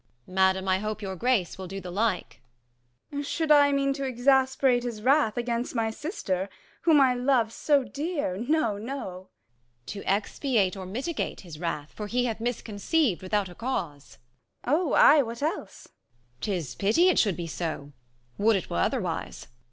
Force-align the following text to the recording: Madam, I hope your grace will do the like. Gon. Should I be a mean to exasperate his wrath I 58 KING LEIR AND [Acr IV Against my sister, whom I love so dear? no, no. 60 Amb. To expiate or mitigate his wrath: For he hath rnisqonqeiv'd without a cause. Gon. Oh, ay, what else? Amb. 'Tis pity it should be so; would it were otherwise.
Madam, 0.25 0.67
I 0.67 0.79
hope 0.79 1.03
your 1.03 1.15
grace 1.15 1.59
will 1.59 1.67
do 1.67 1.79
the 1.79 1.91
like. 1.91 2.41
Gon. 3.11 3.21
Should 3.21 3.51
I 3.51 3.67
be 3.67 3.71
a 3.71 3.75
mean 3.75 3.93
to 3.93 4.03
exasperate 4.03 4.81
his 4.81 5.03
wrath 5.03 5.33
I 5.33 5.41
58 5.41 5.45
KING 5.45 5.51
LEIR 5.53 5.57
AND 5.57 5.65
[Acr 5.65 5.69
IV 5.69 5.69
Against 5.69 5.75
my 5.75 5.91
sister, 5.91 6.49
whom 6.81 7.01
I 7.01 7.13
love 7.13 7.53
so 7.53 7.83
dear? 7.83 8.37
no, 8.37 8.77
no. 8.79 9.27
60 9.85 9.85
Amb. 9.85 9.85
To 10.03 10.09
expiate 10.11 10.75
or 10.75 10.85
mitigate 10.87 11.41
his 11.41 11.59
wrath: 11.59 11.91
For 11.91 12.07
he 12.07 12.25
hath 12.25 12.39
rnisqonqeiv'd 12.39 13.21
without 13.21 13.47
a 13.49 13.53
cause. 13.53 14.17
Gon. 14.65 14.73
Oh, 14.73 14.93
ay, 14.93 15.21
what 15.21 15.43
else? 15.43 15.87
Amb. 15.87 15.91
'Tis 16.41 16.73
pity 16.73 17.07
it 17.07 17.19
should 17.19 17.37
be 17.37 17.45
so; 17.45 17.91
would 18.39 18.55
it 18.55 18.71
were 18.71 18.77
otherwise. 18.79 19.49